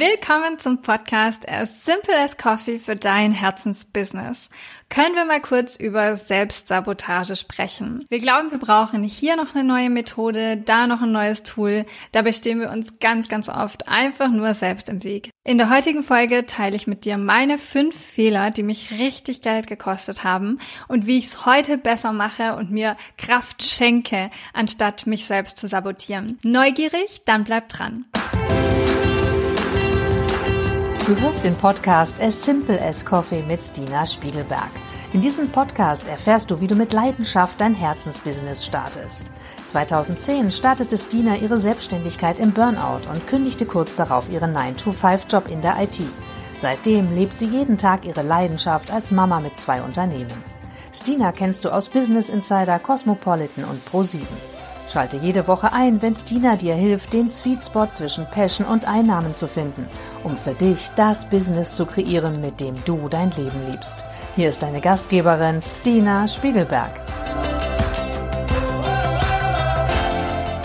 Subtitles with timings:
[0.00, 4.48] Willkommen zum Podcast As Simple as Coffee für dein Herzensbusiness.
[4.88, 8.06] Können wir mal kurz über Selbstsabotage sprechen?
[8.08, 11.84] Wir glauben, wir brauchen hier noch eine neue Methode, da noch ein neues Tool.
[12.12, 15.28] Dabei stehen wir uns ganz, ganz oft einfach nur selbst im Weg.
[15.44, 19.66] In der heutigen Folge teile ich mit dir meine fünf Fehler, die mich richtig Geld
[19.66, 25.26] gekostet haben und wie ich es heute besser mache und mir Kraft schenke, anstatt mich
[25.26, 26.38] selbst zu sabotieren.
[26.42, 27.20] Neugierig?
[27.26, 28.06] Dann bleib dran.
[31.10, 34.70] Du hörst den Podcast As Simple as Coffee mit Stina Spiegelberg.
[35.12, 39.32] In diesem Podcast erfährst du, wie du mit Leidenschaft dein Herzensbusiness startest.
[39.64, 45.82] 2010 startete Stina ihre Selbstständigkeit im Burnout und kündigte kurz darauf ihren 9-to-5-Job in der
[45.82, 46.00] IT.
[46.58, 50.44] Seitdem lebt sie jeden Tag ihre Leidenschaft als Mama mit zwei Unternehmen.
[50.94, 54.20] Stina kennst du aus Business Insider, Cosmopolitan und Pro7.
[54.92, 59.34] Schalte jede Woche ein, wenn Stina dir hilft, den Sweet Spot zwischen Passion und Einnahmen
[59.36, 59.88] zu finden,
[60.24, 64.04] um für dich das Business zu kreieren, mit dem du dein Leben liebst.
[64.34, 67.00] Hier ist deine Gastgeberin Stina Spiegelberg.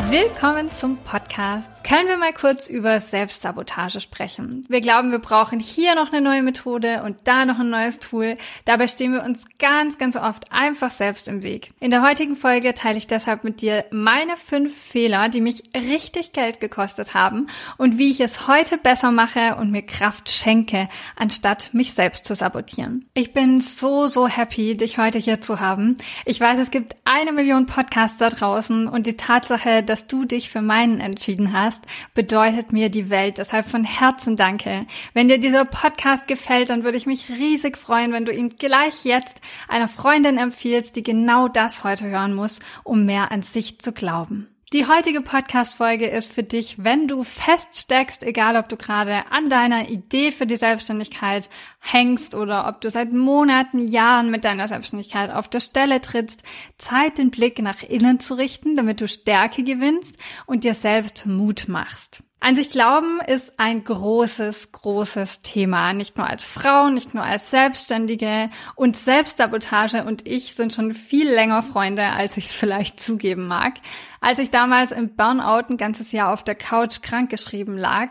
[0.09, 1.83] Willkommen zum Podcast.
[1.83, 4.63] Können wir mal kurz über Selbstsabotage sprechen?
[4.69, 8.37] Wir glauben, wir brauchen hier noch eine neue Methode und da noch ein neues Tool.
[8.65, 11.71] Dabei stehen wir uns ganz, ganz oft einfach selbst im Weg.
[11.79, 16.33] In der heutigen Folge teile ich deshalb mit dir meine fünf Fehler, die mich richtig
[16.33, 21.69] Geld gekostet haben und wie ich es heute besser mache und mir Kraft schenke, anstatt
[21.73, 23.07] mich selbst zu sabotieren.
[23.15, 25.97] Ich bin so, so happy, dich heute hier zu haben.
[26.25, 30.25] Ich weiß, es gibt eine Million Podcasts da draußen und die Tatsache, dass dass du
[30.25, 33.37] dich für meinen entschieden hast, bedeutet mir die Welt.
[33.37, 34.85] Deshalb von Herzen danke.
[35.13, 39.05] Wenn dir dieser Podcast gefällt, dann würde ich mich riesig freuen, wenn du ihn gleich
[39.05, 43.93] jetzt einer Freundin empfiehlst, die genau das heute hören muss, um mehr an sich zu
[43.93, 44.49] glauben.
[44.75, 49.89] Die heutige Podcast-Folge ist für dich, wenn du feststeckst, egal ob du gerade an deiner
[49.89, 55.47] Idee für die Selbstständigkeit hängst oder ob du seit Monaten, Jahren mit deiner Selbstständigkeit auf
[55.47, 56.43] der Stelle trittst,
[56.77, 61.69] Zeit, den Blick nach innen zu richten, damit du Stärke gewinnst und dir selbst Mut
[61.69, 62.21] machst.
[62.41, 65.93] An sich glauben ist ein großes, großes Thema.
[65.93, 71.27] Nicht nur als Frau, nicht nur als Selbstständige und Selbstsabotage und ich sind schon viel
[71.27, 73.75] länger Freunde, als ich es vielleicht zugeben mag.
[74.21, 78.09] Als ich damals im Burnout ein ganzes Jahr auf der Couch krankgeschrieben lag,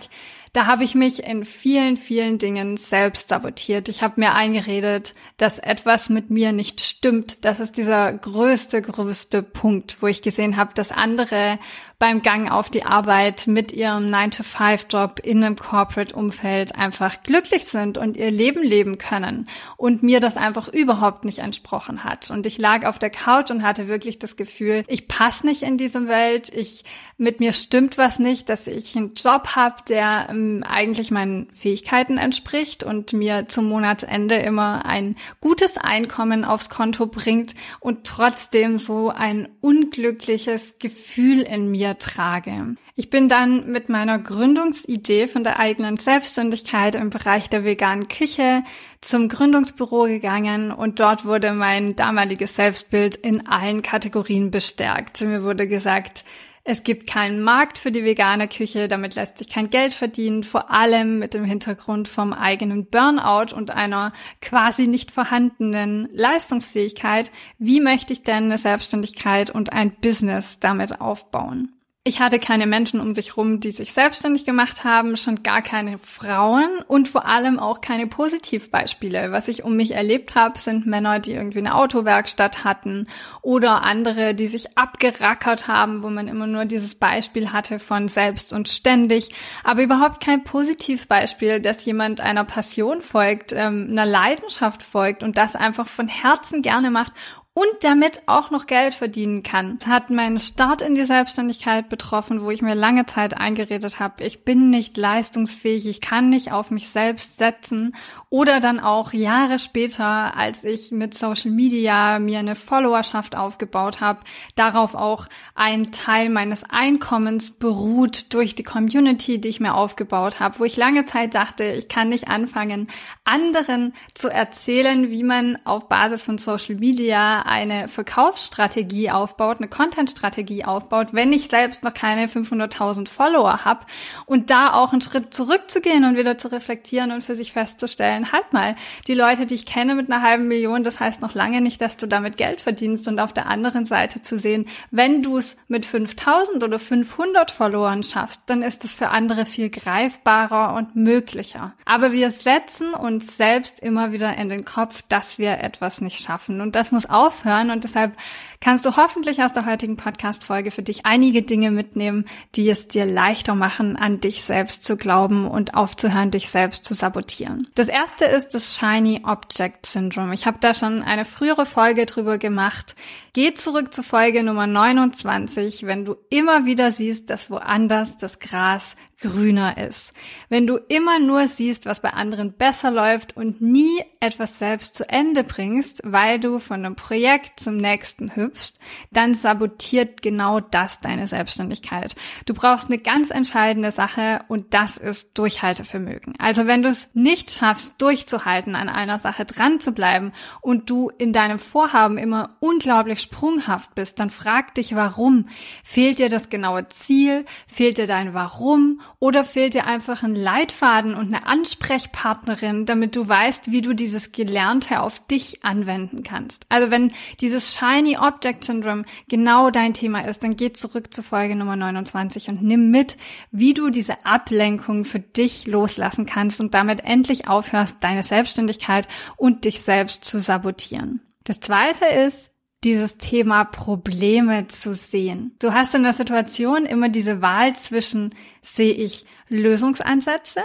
[0.54, 3.88] da habe ich mich in vielen, vielen Dingen selbst sabotiert.
[3.88, 7.44] Ich habe mir eingeredet, dass etwas mit mir nicht stimmt.
[7.44, 11.58] Das ist dieser größte, größte Punkt, wo ich gesehen habe, dass andere
[12.04, 18.18] beim Gang auf die Arbeit mit ihrem 9-to-5-Job in einem Corporate-Umfeld einfach glücklich sind und
[18.18, 19.48] ihr Leben leben können
[19.78, 22.30] und mir das einfach überhaupt nicht entsprochen hat.
[22.30, 25.78] Und ich lag auf der Couch und hatte wirklich das Gefühl, ich passe nicht in
[25.78, 26.84] diese Welt, ich
[27.16, 32.18] mit mir stimmt was nicht, dass ich einen Job habe, der ähm, eigentlich meinen Fähigkeiten
[32.18, 39.10] entspricht und mir zum Monatsende immer ein gutes Einkommen aufs Konto bringt und trotzdem so
[39.10, 42.76] ein unglückliches Gefühl in mir trage.
[42.96, 48.62] Ich bin dann mit meiner Gründungsidee von der eigenen Selbstständigkeit im Bereich der veganen Küche
[49.00, 55.20] zum Gründungsbüro gegangen und dort wurde mein damaliges Selbstbild in allen Kategorien bestärkt.
[55.22, 56.24] Mir wurde gesagt,
[56.66, 60.70] es gibt keinen Markt für die vegane Küche, damit lässt sich kein Geld verdienen, vor
[60.70, 67.30] allem mit dem Hintergrund vom eigenen Burnout und einer quasi nicht vorhandenen Leistungsfähigkeit.
[67.58, 71.73] Wie möchte ich denn eine Selbstständigkeit und ein Business damit aufbauen?
[72.06, 75.96] Ich hatte keine Menschen um sich rum, die sich selbstständig gemacht haben, schon gar keine
[75.96, 79.32] Frauen und vor allem auch keine Positivbeispiele.
[79.32, 83.06] Was ich um mich erlebt habe, sind Männer, die irgendwie eine Autowerkstatt hatten
[83.40, 88.52] oder andere, die sich abgerackert haben, wo man immer nur dieses Beispiel hatte von selbst
[88.52, 89.30] und ständig,
[89.62, 95.56] aber überhaupt kein Positivbeispiel, dass jemand einer Passion folgt, ähm, einer Leidenschaft folgt und das
[95.56, 97.14] einfach von Herzen gerne macht
[97.56, 99.78] und damit auch noch Geld verdienen kann.
[99.78, 104.24] Das hat meinen Start in die Selbstständigkeit betroffen, wo ich mir lange Zeit eingeredet habe,
[104.24, 107.94] ich bin nicht leistungsfähig, ich kann nicht auf mich selbst setzen.
[108.28, 114.24] Oder dann auch Jahre später, als ich mit Social Media mir eine Followerschaft aufgebaut habe,
[114.56, 120.58] darauf auch ein Teil meines Einkommens beruht durch die Community, die ich mir aufgebaut habe,
[120.58, 122.88] wo ich lange Zeit dachte, ich kann nicht anfangen,
[123.22, 129.68] anderen zu erzählen, wie man auf Basis von Social Media mir eine Verkaufsstrategie aufbaut, eine
[129.68, 133.86] Content-Strategie aufbaut, wenn ich selbst noch keine 500.000 Follower habe
[134.26, 138.52] und da auch einen Schritt zurückzugehen und wieder zu reflektieren und für sich festzustellen, halt
[138.52, 138.76] mal,
[139.06, 141.96] die Leute, die ich kenne mit einer halben Million, das heißt noch lange nicht, dass
[141.96, 145.86] du damit Geld verdienst und auf der anderen Seite zu sehen, wenn du es mit
[145.86, 151.74] 5000 oder 500 Followern schaffst, dann ist es für andere viel greifbarer und möglicher.
[151.84, 156.60] Aber wir setzen uns selbst immer wieder in den Kopf, dass wir etwas nicht schaffen
[156.60, 158.16] und das muss aufhören und deshalb
[158.60, 163.04] kannst du hoffentlich aus der heutigen Podcast-Folge für dich einige Dinge mitnehmen, die es dir
[163.04, 167.68] leichter machen, an dich selbst zu glauben und aufzuhören, dich selbst zu sabotieren.
[167.74, 170.32] Das erste ist das Shiny Object Syndrome.
[170.32, 172.94] Ich habe da schon eine frühere Folge drüber gemacht.
[173.34, 178.96] Geh zurück zu Folge Nummer 29, wenn du immer wieder siehst, dass woanders das Gras
[179.24, 180.12] grüner ist.
[180.50, 185.08] Wenn du immer nur siehst, was bei anderen besser läuft und nie etwas selbst zu
[185.08, 188.74] Ende bringst, weil du von einem Projekt zum nächsten hüpfst,
[189.10, 192.14] dann sabotiert genau das deine Selbstständigkeit.
[192.44, 196.34] Du brauchst eine ganz entscheidende Sache und das ist Durchhaltevermögen.
[196.38, 201.10] Also wenn du es nicht schaffst, durchzuhalten, an einer Sache dran zu bleiben und du
[201.16, 205.48] in deinem Vorhaben immer unglaublich sprunghaft bist, dann frag dich, warum?
[205.82, 207.46] Fehlt dir das genaue Ziel?
[207.66, 209.00] Fehlt dir dein Warum?
[209.18, 214.32] Oder fehlt dir einfach ein Leitfaden und eine Ansprechpartnerin, damit du weißt, wie du dieses
[214.32, 216.66] Gelernte auf dich anwenden kannst?
[216.68, 221.56] Also wenn dieses Shiny Object Syndrome genau dein Thema ist, dann geh zurück zur Folge
[221.56, 223.16] Nummer 29 und nimm mit,
[223.50, 229.64] wie du diese Ablenkung für dich loslassen kannst und damit endlich aufhörst, deine Selbstständigkeit und
[229.64, 231.20] dich selbst zu sabotieren.
[231.44, 232.50] Das zweite ist,
[232.84, 235.56] dieses Thema Probleme zu sehen.
[235.58, 240.60] Du hast in der Situation immer diese Wahl zwischen sehe ich Lösungsansätze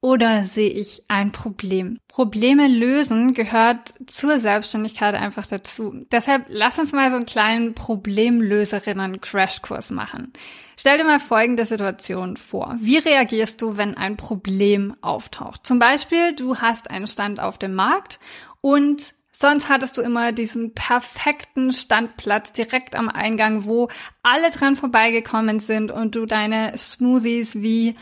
[0.00, 1.98] oder sehe ich ein Problem?
[2.06, 6.06] Probleme lösen gehört zur Selbstständigkeit einfach dazu.
[6.12, 10.32] Deshalb lass uns mal so einen kleinen Problemlöserinnen-Crashkurs machen.
[10.76, 12.76] Stell dir mal folgende Situation vor.
[12.80, 15.66] Wie reagierst du, wenn ein Problem auftaucht?
[15.66, 18.20] Zum Beispiel, du hast einen Stand auf dem Markt
[18.60, 23.88] und Sonst hattest du immer diesen perfekten Standplatz direkt am Eingang, wo
[24.24, 27.94] alle dran vorbeigekommen sind und du deine Smoothies wie,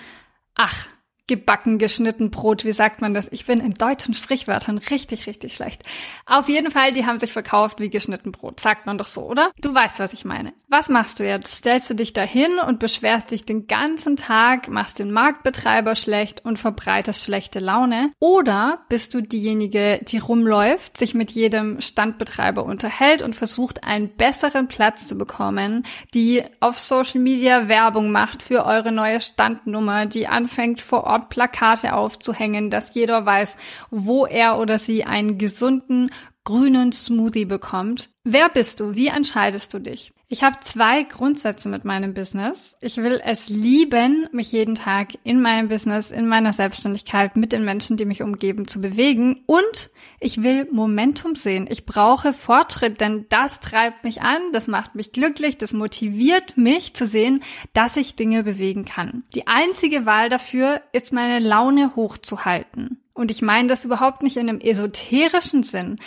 [0.54, 0.86] ach,
[1.26, 3.28] gebacken, geschnitten Brot, wie sagt man das?
[3.32, 5.82] Ich bin in deutschen Sprichwörtern richtig, richtig schlecht.
[6.24, 9.50] Auf jeden Fall, die haben sich verkauft wie geschnitten Brot, sagt man doch so, oder?
[9.60, 10.52] Du weißt, was ich meine.
[10.68, 11.54] Was machst du jetzt?
[11.54, 16.58] Stellst du dich dahin und beschwerst dich den ganzen Tag, machst den Marktbetreiber schlecht und
[16.58, 18.12] verbreitest schlechte Laune?
[18.18, 24.68] Oder bist du diejenige, die rumläuft, sich mit jedem Standbetreiber unterhält und versucht, einen besseren
[24.68, 25.84] Platz zu bekommen,
[26.14, 31.30] die auf Social Media Werbung macht für eure neue Standnummer, die anfängt vor Ort Ort
[31.30, 33.56] Plakate aufzuhängen, dass jeder weiß,
[33.90, 36.10] wo er oder sie einen gesunden
[36.44, 38.10] grünen Smoothie bekommt.
[38.22, 38.94] Wer bist du?
[38.94, 40.12] Wie entscheidest du dich?
[40.28, 42.76] Ich habe zwei Grundsätze mit meinem Business.
[42.80, 47.64] Ich will es lieben, mich jeden Tag in meinem Business, in meiner Selbstständigkeit mit den
[47.64, 49.44] Menschen, die mich umgeben, zu bewegen.
[49.46, 51.68] Und ich will Momentum sehen.
[51.70, 56.94] Ich brauche Fortschritt, denn das treibt mich an, das macht mich glücklich, das motiviert mich
[56.94, 59.22] zu sehen, dass ich Dinge bewegen kann.
[59.32, 63.00] Die einzige Wahl dafür ist, meine Laune hochzuhalten.
[63.14, 65.98] Und ich meine das überhaupt nicht in einem esoterischen Sinn.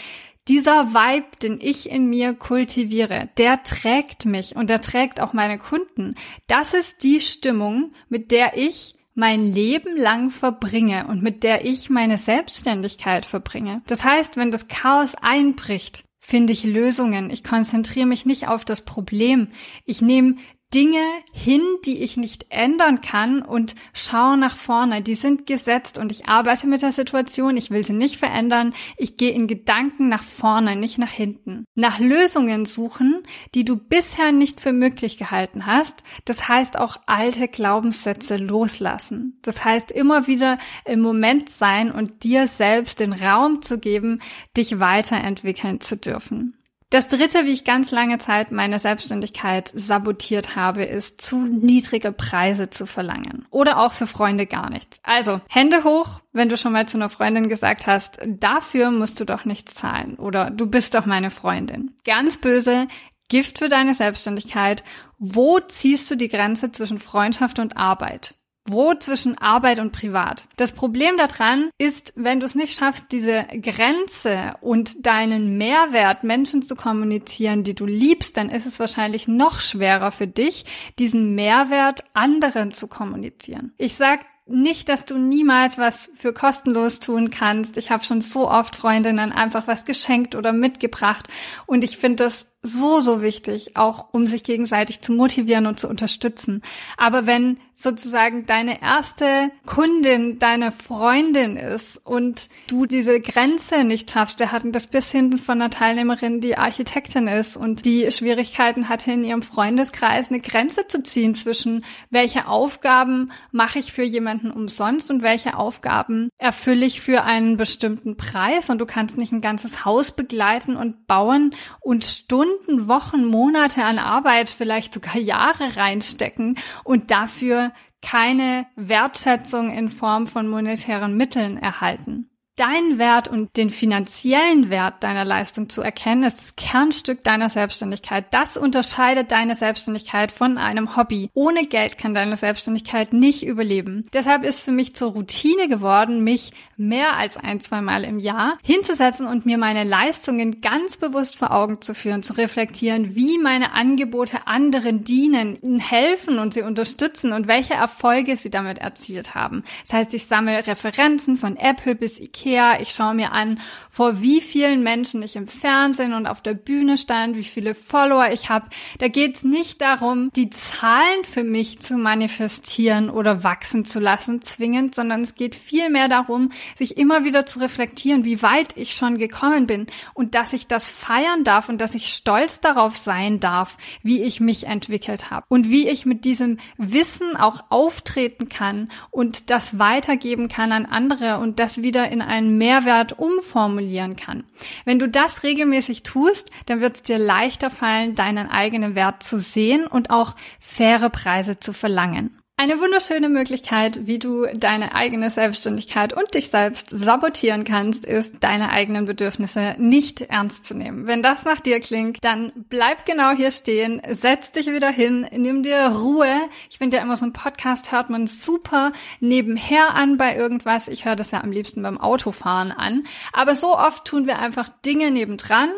[0.49, 5.59] Dieser Vibe, den ich in mir kultiviere, der trägt mich und der trägt auch meine
[5.59, 6.15] Kunden.
[6.47, 11.91] Das ist die Stimmung, mit der ich mein Leben lang verbringe und mit der ich
[11.91, 13.83] meine Selbstständigkeit verbringe.
[13.85, 17.29] Das heißt, wenn das Chaos einbricht, finde ich Lösungen.
[17.29, 19.49] Ich konzentriere mich nicht auf das Problem.
[19.85, 20.37] Ich nehme
[20.73, 25.01] Dinge hin, die ich nicht ändern kann und schaue nach vorne.
[25.01, 27.57] Die sind gesetzt und ich arbeite mit der Situation.
[27.57, 28.75] Ich will sie nicht verändern.
[28.95, 31.65] Ich gehe in Gedanken nach vorne, nicht nach hinten.
[31.73, 33.23] Nach Lösungen suchen,
[33.55, 36.03] die du bisher nicht für möglich gehalten hast.
[36.25, 39.39] Das heißt auch alte Glaubenssätze loslassen.
[39.41, 44.21] Das heißt immer wieder im Moment sein und dir selbst den Raum zu geben,
[44.55, 46.58] dich weiterentwickeln zu dürfen.
[46.91, 52.71] Das dritte, wie ich ganz lange Zeit meine Selbstständigkeit sabotiert habe, ist zu niedrige Preise
[52.71, 53.45] zu verlangen.
[53.51, 54.99] Oder auch für Freunde gar nichts.
[55.03, 59.25] Also, Hände hoch, wenn du schon mal zu einer Freundin gesagt hast, dafür musst du
[59.25, 60.15] doch nichts zahlen.
[60.15, 61.95] Oder du bist doch meine Freundin.
[62.05, 62.87] Ganz böse,
[63.29, 64.83] Gift für deine Selbstständigkeit.
[65.19, 68.33] Wo ziehst du die Grenze zwischen Freundschaft und Arbeit?
[68.69, 70.43] Wo zwischen Arbeit und Privat?
[70.55, 76.61] Das Problem daran ist, wenn du es nicht schaffst, diese Grenze und deinen Mehrwert Menschen
[76.61, 80.65] zu kommunizieren, die du liebst, dann ist es wahrscheinlich noch schwerer für dich,
[80.99, 83.73] diesen Mehrwert anderen zu kommunizieren.
[83.77, 87.77] Ich sag nicht, dass du niemals was für kostenlos tun kannst.
[87.77, 91.27] Ich habe schon so oft Freundinnen einfach was geschenkt oder mitgebracht
[91.65, 95.87] und ich finde das so, so wichtig, auch um sich gegenseitig zu motivieren und zu
[95.87, 96.61] unterstützen.
[96.97, 104.39] Aber wenn sozusagen deine erste Kundin deine Freundin ist und du diese Grenze nicht schaffst,
[104.39, 109.13] wir hatten das bis hinten von einer Teilnehmerin, die Architektin ist und die Schwierigkeiten hatte,
[109.13, 115.09] in ihrem Freundeskreis eine Grenze zu ziehen zwischen welche Aufgaben mache ich für jemanden umsonst
[115.09, 118.69] und welche Aufgaben erfülle ich für einen bestimmten Preis.
[118.69, 123.99] Und du kannst nicht ein ganzes Haus begleiten und bauen und Stunden, Wochen, Monate an
[123.99, 127.68] Arbeit, vielleicht sogar Jahre reinstecken und dafür
[128.01, 132.28] keine Wertschätzung in Form von monetären Mitteln erhalten
[132.59, 138.25] deinen Wert und den finanziellen Wert deiner Leistung zu erkennen, ist das Kernstück deiner Selbstständigkeit.
[138.31, 141.29] Das unterscheidet deine Selbstständigkeit von einem Hobby.
[141.33, 144.05] Ohne Geld kann deine Selbstständigkeit nicht überleben.
[144.11, 148.57] Deshalb ist für mich zur Routine geworden, mich mehr als ein, zwei Mal im Jahr
[148.61, 153.71] hinzusetzen und mir meine Leistungen ganz bewusst vor Augen zu führen, zu reflektieren, wie meine
[153.71, 159.63] Angebote anderen dienen, ihnen helfen und sie unterstützen und welche Erfolge sie damit erzielt haben.
[159.83, 162.79] Das heißt, ich sammle Referenzen von Apple bis Ikea her.
[162.81, 166.97] Ich schaue mir an, vor wie vielen Menschen ich im Fernsehen und auf der Bühne
[166.97, 168.69] stand, wie viele Follower ich habe.
[168.99, 174.41] Da geht es nicht darum, die Zahlen für mich zu manifestieren oder wachsen zu lassen,
[174.41, 179.17] zwingend, sondern es geht vielmehr darum, sich immer wieder zu reflektieren, wie weit ich schon
[179.17, 183.77] gekommen bin und dass ich das feiern darf und dass ich stolz darauf sein darf,
[184.01, 189.49] wie ich mich entwickelt habe und wie ich mit diesem Wissen auch auftreten kann und
[189.49, 194.43] das weitergeben kann an andere und das wieder in ein einen Mehrwert umformulieren kann.
[194.85, 199.39] Wenn du das regelmäßig tust, dann wird es dir leichter fallen, deinen eigenen Wert zu
[199.39, 202.39] sehen und auch faire Preise zu verlangen.
[202.61, 208.69] Eine wunderschöne Möglichkeit, wie du deine eigene Selbstständigkeit und dich selbst sabotieren kannst, ist, deine
[208.71, 211.07] eigenen Bedürfnisse nicht ernst zu nehmen.
[211.07, 215.63] Wenn das nach dir klingt, dann bleib genau hier stehen, setz dich wieder hin, nimm
[215.63, 216.35] dir Ruhe.
[216.69, 220.89] Ich finde ja immer so ein Podcast hört man super nebenher an bei irgendwas.
[220.89, 223.07] Ich höre das ja am liebsten beim Autofahren an.
[223.31, 225.69] Aber so oft tun wir einfach Dinge nebendran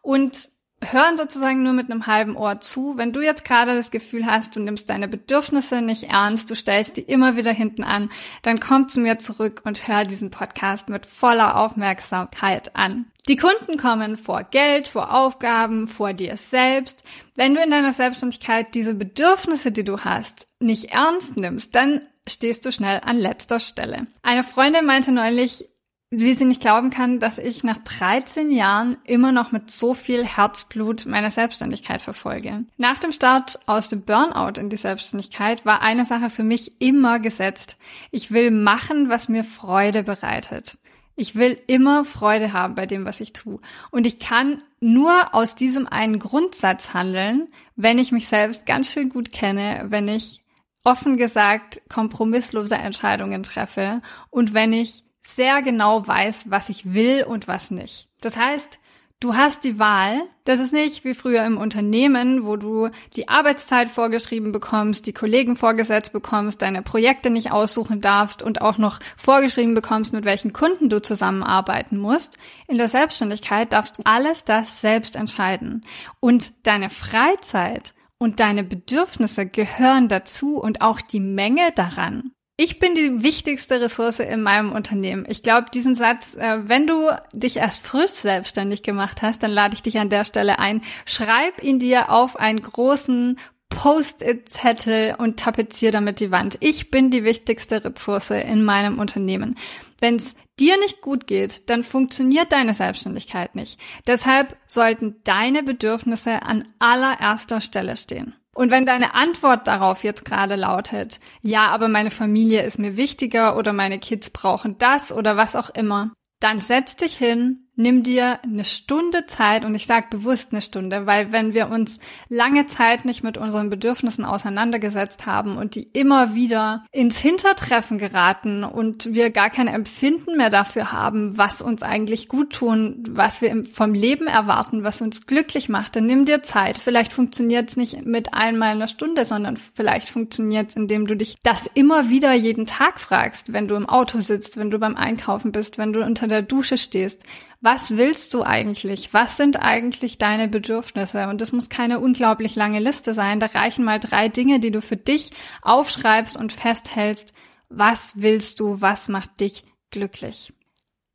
[0.00, 0.48] und
[0.82, 2.96] hören sozusagen nur mit einem halben Ohr zu.
[2.96, 6.96] Wenn du jetzt gerade das Gefühl hast, du nimmst deine Bedürfnisse nicht ernst, du stellst
[6.96, 8.10] die immer wieder hinten an,
[8.42, 13.06] dann komm zu mir zurück und hör diesen Podcast mit voller Aufmerksamkeit an.
[13.28, 17.04] Die Kunden kommen vor Geld, vor Aufgaben, vor dir selbst.
[17.36, 22.64] Wenn du in deiner Selbstständigkeit diese Bedürfnisse, die du hast, nicht ernst nimmst, dann stehst
[22.64, 24.06] du schnell an letzter Stelle.
[24.22, 25.68] Eine Freundin meinte neulich,
[26.10, 30.24] wie sie nicht glauben kann, dass ich nach 13 Jahren immer noch mit so viel
[30.24, 32.64] Herzblut meine Selbstständigkeit verfolge.
[32.76, 37.20] Nach dem Start aus dem Burnout in die Selbstständigkeit war eine Sache für mich immer
[37.20, 37.76] gesetzt.
[38.10, 40.78] Ich will machen, was mir Freude bereitet.
[41.14, 43.60] Ich will immer Freude haben bei dem, was ich tue.
[43.92, 49.10] Und ich kann nur aus diesem einen Grundsatz handeln, wenn ich mich selbst ganz schön
[49.10, 50.42] gut kenne, wenn ich
[50.82, 54.00] offen gesagt kompromisslose Entscheidungen treffe
[54.30, 58.08] und wenn ich sehr genau weiß, was ich will und was nicht.
[58.20, 58.78] Das heißt,
[59.20, 60.22] du hast die Wahl.
[60.44, 65.56] Das ist nicht wie früher im Unternehmen, wo du die Arbeitszeit vorgeschrieben bekommst, die Kollegen
[65.56, 70.88] vorgesetzt bekommst, deine Projekte nicht aussuchen darfst und auch noch vorgeschrieben bekommst, mit welchen Kunden
[70.88, 72.38] du zusammenarbeiten musst.
[72.66, 75.84] In der Selbstständigkeit darfst du alles das selbst entscheiden.
[76.18, 82.32] Und deine Freizeit und deine Bedürfnisse gehören dazu und auch die Menge daran.
[82.62, 85.24] Ich bin die wichtigste Ressource in meinem Unternehmen.
[85.26, 89.74] Ich glaube, diesen Satz, äh, wenn du dich erst frisch selbstständig gemacht hast, dann lade
[89.74, 90.82] ich dich an der Stelle ein.
[91.06, 93.38] Schreib ihn dir auf einen großen
[93.70, 96.58] Post-it-Zettel und tapezier damit die Wand.
[96.60, 99.56] Ich bin die wichtigste Ressource in meinem Unternehmen.
[99.98, 103.80] Wenn es dir nicht gut geht, dann funktioniert deine Selbstständigkeit nicht.
[104.06, 108.34] Deshalb sollten deine Bedürfnisse an allererster Stelle stehen.
[108.54, 113.56] Und wenn deine Antwort darauf jetzt gerade lautet, ja, aber meine Familie ist mir wichtiger
[113.56, 118.38] oder meine Kids brauchen das oder was auch immer, dann setz dich hin, nimm dir
[118.42, 123.04] eine Stunde Zeit und ich sage bewusst eine Stunde, weil wenn wir uns lange Zeit
[123.04, 129.30] nicht mit unseren Bedürfnissen auseinandergesetzt haben und die immer wieder ins Hintertreffen geraten und wir
[129.30, 134.26] gar kein Empfinden mehr dafür haben, was uns eigentlich gut tun, was wir vom Leben
[134.26, 136.78] erwarten, was uns glücklich macht, dann nimm dir Zeit.
[136.78, 141.36] Vielleicht funktioniert es nicht mit einmal einer Stunde, sondern vielleicht funktioniert es, indem du dich
[141.42, 145.52] das immer wieder jeden Tag fragst, wenn du im Auto sitzt, wenn du beim Einkaufen
[145.52, 147.24] bist, wenn du unter der Dusche stehst
[147.60, 149.12] was willst du eigentlich?
[149.12, 151.28] Was sind eigentlich deine Bedürfnisse?
[151.28, 153.38] Und das muss keine unglaublich lange Liste sein.
[153.38, 157.34] Da reichen mal drei Dinge, die du für dich aufschreibst und festhältst.
[157.68, 158.80] Was willst du?
[158.80, 160.54] Was macht dich glücklich?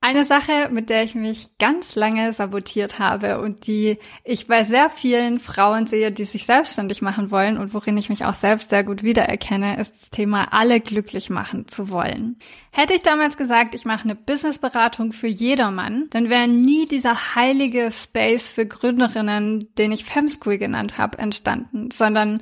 [0.02, 4.92] Eine Sache, mit der ich mich ganz lange sabotiert habe und die ich bei sehr
[4.92, 8.84] vielen Frauen sehe, die sich selbstständig machen wollen und worin ich mich auch selbst sehr
[8.84, 12.38] gut wiedererkenne, ist das Thema, alle glücklich machen zu wollen.
[12.72, 17.90] Hätte ich damals gesagt, ich mache eine Businessberatung für jedermann, dann wäre nie dieser heilige
[17.92, 22.42] Space für Gründerinnen, den ich Femschool genannt habe, entstanden, sondern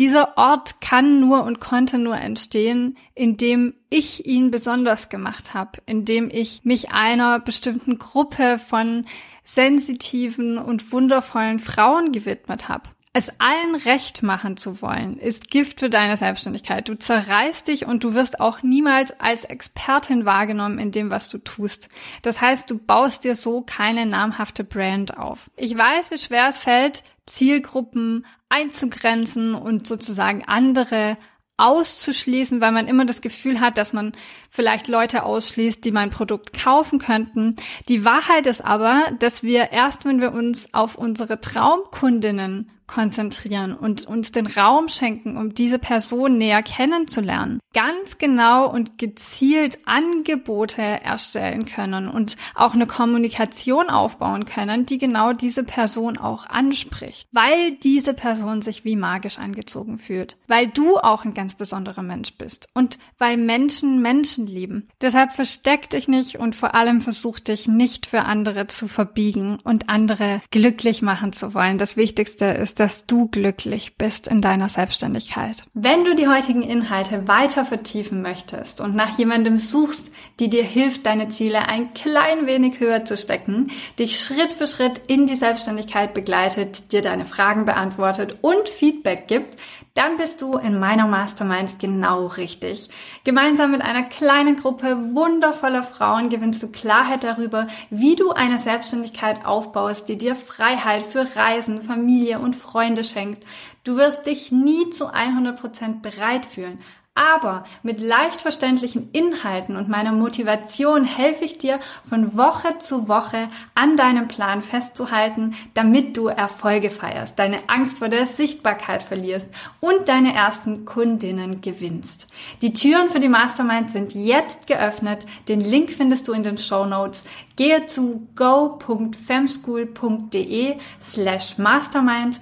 [0.00, 6.30] dieser Ort kann nur und konnte nur entstehen, indem ich ihn besonders gemacht habe, indem
[6.32, 9.04] ich mich einer bestimmten Gruppe von
[9.44, 12.88] sensitiven und wundervollen Frauen gewidmet habe.
[13.12, 16.88] Es allen recht machen zu wollen, ist Gift für deine Selbstständigkeit.
[16.88, 21.38] Du zerreißt dich und du wirst auch niemals als Expertin wahrgenommen in dem, was du
[21.38, 21.88] tust.
[22.22, 25.50] Das heißt, du baust dir so keine namhafte Brand auf.
[25.56, 31.16] Ich weiß, wie schwer es fällt, Zielgruppen einzugrenzen und sozusagen andere
[31.56, 34.12] auszuschließen, weil man immer das Gefühl hat, dass man
[34.50, 37.56] vielleicht Leute ausschließt, die mein Produkt kaufen könnten.
[37.88, 44.06] Die Wahrheit ist aber, dass wir erst, wenn wir uns auf unsere Traumkundinnen konzentrieren und
[44.06, 51.66] uns den Raum schenken, um diese Person näher kennenzulernen, ganz genau und gezielt Angebote erstellen
[51.66, 58.12] können und auch eine Kommunikation aufbauen können, die genau diese Person auch anspricht, weil diese
[58.12, 62.98] Person sich wie magisch angezogen fühlt, weil du auch ein ganz besonderer Mensch bist und
[63.18, 64.88] weil Menschen Menschen lieben.
[65.00, 69.88] Deshalb versteck dich nicht und vor allem versuch dich nicht für andere zu verbiegen und
[69.88, 71.78] andere glücklich machen zu wollen.
[71.78, 75.64] Das Wichtigste ist, dass du glücklich bist in deiner Selbstständigkeit.
[75.74, 81.04] Wenn du die heutigen Inhalte weiter vertiefen möchtest und nach jemandem suchst, die dir hilft,
[81.04, 86.14] deine Ziele ein klein wenig höher zu stecken, dich Schritt für Schritt in die Selbstständigkeit
[86.14, 89.58] begleitet, dir deine Fragen beantwortet und Feedback gibt,
[89.94, 92.88] dann bist du in meiner Mastermind genau richtig.
[93.24, 99.44] Gemeinsam mit einer kleinen Gruppe wundervoller Frauen gewinnst du Klarheit darüber, wie du eine Selbstständigkeit
[99.44, 103.42] aufbaust, die dir Freiheit für Reisen, Familie und Freunde schenkt.
[103.82, 106.78] Du wirst dich nie zu 100 Prozent bereit fühlen,
[107.20, 113.50] aber mit leicht verständlichen Inhalten und meiner Motivation helfe ich dir von Woche zu Woche
[113.74, 119.48] an deinem Plan festzuhalten, damit du Erfolge feierst, deine Angst vor der Sichtbarkeit verlierst
[119.80, 122.26] und deine ersten Kundinnen gewinnst.
[122.62, 125.26] Die Türen für die Mastermind sind jetzt geöffnet.
[125.46, 127.24] Den Link findest du in den Show Notes.
[127.56, 132.40] Gehe zu go.femschool.de slash mastermind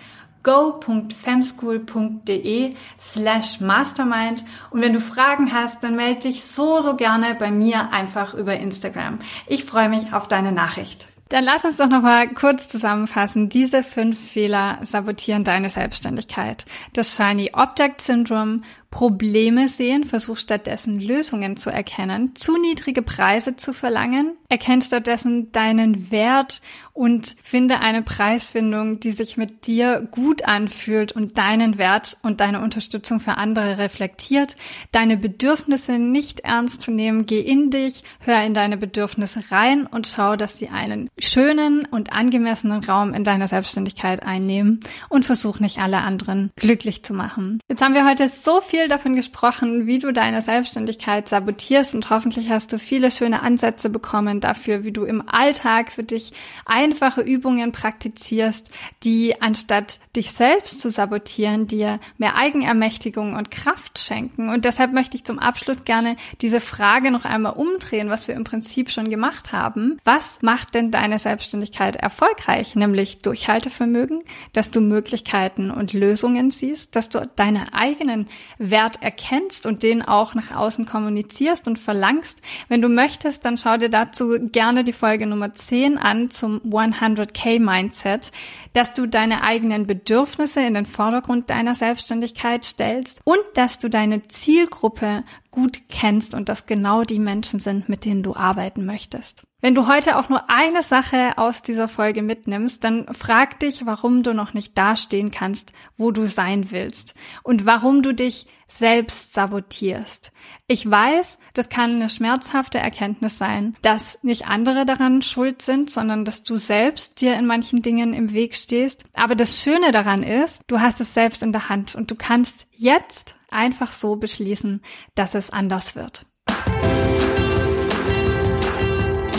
[0.48, 7.50] go.femschool.de slash mastermind und wenn du Fragen hast, dann melde dich so, so gerne bei
[7.50, 9.18] mir einfach über Instagram.
[9.46, 11.08] Ich freue mich auf deine Nachricht.
[11.28, 13.50] Dann lass uns doch nochmal kurz zusammenfassen.
[13.50, 16.64] Diese fünf Fehler sabotieren deine Selbstständigkeit.
[16.94, 23.74] Das Shiny Object Syndrome, Probleme sehen, versuch stattdessen Lösungen zu erkennen, zu niedrige Preise zu
[23.74, 26.62] verlangen, erkenn stattdessen deinen Wert
[26.94, 32.61] und finde eine Preisfindung, die sich mit dir gut anfühlt und deinen Wert und deine
[32.61, 34.57] Unterstützung für andere reflektiert,
[34.90, 40.09] deine Bedürfnisse nicht ernst zu nehmen, geh in dich, hör in deine Bedürfnisse rein und
[40.09, 45.79] schau, dass sie einen schönen und angemessenen Raum in deiner Selbstständigkeit einnehmen und versuch nicht
[45.79, 47.61] alle anderen glücklich zu machen.
[47.68, 52.10] Jetzt haben wir heute so viel viel davon gesprochen, wie du deine Selbstständigkeit sabotierst und
[52.10, 56.32] hoffentlich hast du viele schöne Ansätze bekommen dafür, wie du im Alltag für dich
[56.64, 58.70] einfache Übungen praktizierst,
[59.02, 64.48] die anstatt dich selbst zu sabotieren, dir mehr Eigenermächtigung und Kraft schenken.
[64.48, 68.44] Und deshalb möchte ich zum Abschluss gerne diese Frage noch einmal umdrehen, was wir im
[68.44, 69.98] Prinzip schon gemacht haben.
[70.04, 72.76] Was macht denn deine Selbstständigkeit erfolgreich?
[72.76, 78.28] Nämlich Durchhaltevermögen, dass du Möglichkeiten und Lösungen siehst, dass du deine eigenen
[78.70, 82.38] Wert erkennst und den auch nach außen kommunizierst und verlangst.
[82.68, 87.61] Wenn du möchtest, dann schau dir dazu gerne die Folge Nummer 10 an zum 100k
[87.61, 88.31] Mindset,
[88.72, 94.26] dass du deine eigenen Bedürfnisse in den Vordergrund deiner Selbstständigkeit stellst und dass du deine
[94.28, 99.47] Zielgruppe gut kennst und dass genau die Menschen sind, mit denen du arbeiten möchtest.
[99.60, 104.22] Wenn du heute auch nur eine Sache aus dieser Folge mitnimmst, dann frag dich, warum
[104.22, 110.30] du noch nicht dastehen kannst, wo du sein willst und warum du dich selbst sabotierst.
[110.68, 116.24] Ich weiß, das kann eine schmerzhafte Erkenntnis sein, dass nicht andere daran schuld sind, sondern
[116.24, 119.06] dass du selbst dir in manchen Dingen im Weg stehst.
[119.12, 122.68] Aber das Schöne daran ist, du hast es selbst in der Hand und du kannst
[122.76, 124.82] jetzt einfach so beschließen,
[125.16, 126.26] dass es anders wird.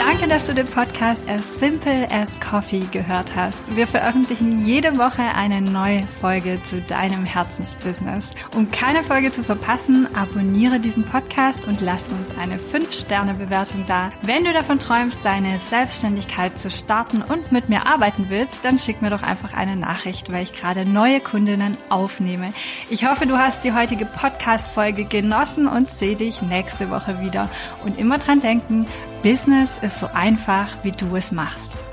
[0.09, 3.75] Danke, dass du den Podcast As Simple as Coffee gehört hast.
[3.75, 8.31] Wir veröffentlichen jede Woche eine neue Folge zu deinem Herzensbusiness.
[8.55, 14.09] Um keine Folge zu verpassen, abonniere diesen Podcast und lass uns eine 5-Sterne-Bewertung da.
[14.23, 19.03] Wenn du davon träumst, deine Selbstständigkeit zu starten und mit mir arbeiten willst, dann schick
[19.03, 22.51] mir doch einfach eine Nachricht, weil ich gerade neue Kundinnen aufnehme.
[22.89, 27.47] Ich hoffe, du hast die heutige Podcast-Folge genossen und sehe dich nächste Woche wieder.
[27.85, 28.87] Und immer dran denken,
[29.21, 31.88] Business ist so einfach, wie du es machst.